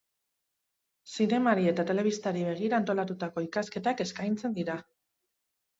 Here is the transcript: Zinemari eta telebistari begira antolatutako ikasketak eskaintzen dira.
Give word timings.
Zinemari 1.15 1.69
eta 1.73 1.85
telebistari 1.91 2.41
begira 2.49 2.81
antolatutako 2.81 3.47
ikasketak 3.49 4.07
eskaintzen 4.09 4.59
dira. 4.61 4.85